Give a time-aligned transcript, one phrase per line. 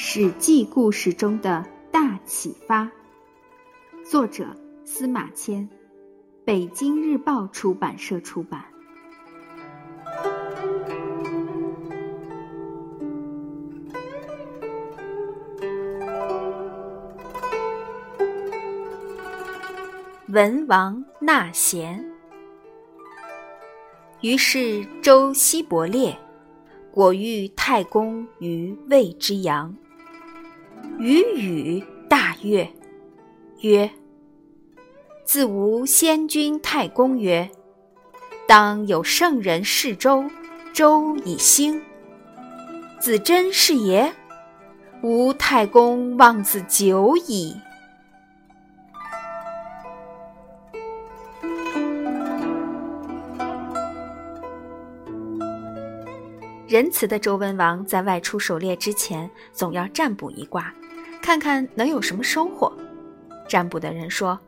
[0.00, 2.88] 史记故事中的大启发，
[4.08, 4.46] 作者
[4.84, 5.68] 司马迁，
[6.44, 8.64] 北京日报出版社出版。
[20.28, 22.08] 文王纳贤，
[24.20, 26.16] 于是周西伯烈。
[26.90, 29.72] 果遇太公于魏之阳，
[30.98, 32.68] 禹禹大悦，
[33.60, 33.90] 曰
[35.24, 37.48] ：“自吾先君太公曰
[38.48, 40.24] ：‘当有圣人事周，
[40.72, 41.80] 周以兴。’
[42.98, 44.12] 子真是也？
[45.02, 47.54] 吾太公望子久矣。”
[56.68, 60.70] 仁慈的周文王在外出狩猎之前，总要占卜一卦，
[61.22, 62.70] 看看能有什么收获。
[63.48, 64.38] 占卜的人说：“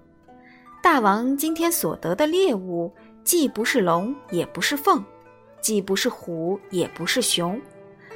[0.82, 2.92] 大王今天所得的猎物，
[3.24, 5.02] 既不是龙，也不是凤，
[5.62, 7.58] 既不是虎，也不是熊，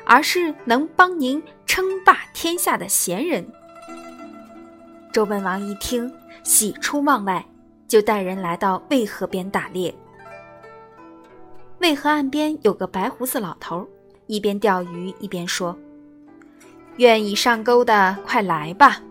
[0.05, 3.51] 而是能帮您称霸天下的贤人。”
[5.15, 7.43] 周文王一听，喜出望外，
[7.89, 9.95] 就带人来到渭河边打猎。
[11.79, 13.87] 渭河岸边有个白胡子老头。
[14.27, 15.79] 一边钓鱼一边说
[16.97, 19.03] ：“愿意上钩的，快来吧！”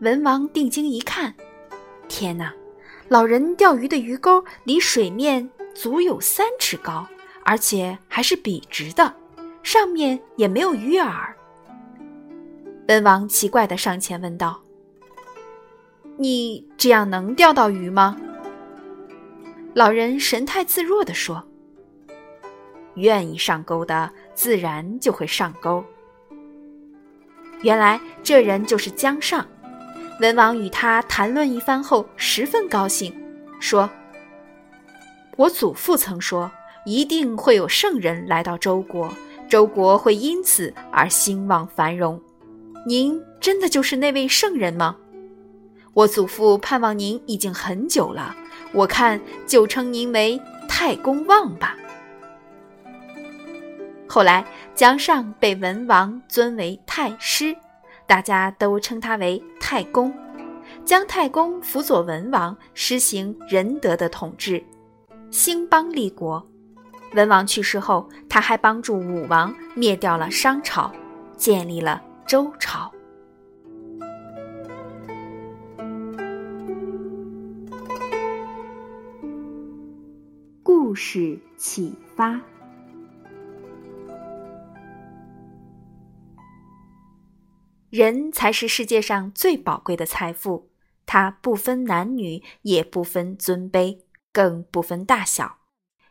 [0.00, 1.34] 文王定睛一看，
[2.06, 2.52] 天哪！
[3.08, 7.06] 老人钓鱼的鱼钩离水面足有三尺高，
[7.44, 9.14] 而且还是笔直的，
[9.62, 11.10] 上面也没有鱼饵。
[12.88, 14.60] 文王奇怪的上前问道
[16.18, 18.18] ：“你这样能钓到鱼吗？”
[19.78, 21.46] 老人神态自若地说。
[22.96, 25.84] 愿意上钩的，自然就会上钩。
[27.62, 29.46] 原来这人就是姜尚。
[30.20, 33.14] 文王与他谈论一番后，十分高兴，
[33.60, 33.88] 说
[35.38, 36.50] ：“我祖父曾说，
[36.84, 39.08] 一定会有圣人来到周国，
[39.48, 42.20] 周国会因此而兴旺繁荣。
[42.84, 44.96] 您真的就是那位圣人吗？
[45.94, 48.34] 我祖父盼望您已经很久了，
[48.72, 51.76] 我看就称您为太公望吧。”
[54.08, 57.54] 后来，姜尚被文王尊为太师，
[58.06, 60.12] 大家都称他为太公。
[60.84, 64.64] 姜太公辅佐文王，施行仁德的统治，
[65.30, 66.46] 兴邦立国。
[67.14, 70.90] 文王去世后，他还帮助武王灭掉了商朝，
[71.36, 72.90] 建立了周朝。
[80.98, 82.40] 事启发。
[87.88, 90.70] 人才是世界上最宝贵的财富，
[91.06, 94.00] 它不分男女，也不分尊卑，
[94.32, 95.58] 更不分大小。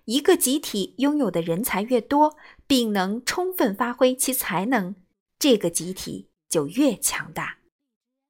[0.05, 4.95] 一个集体拥有的人才越多，并能充分发挥其才能，
[5.37, 7.57] 这个集体就越强大。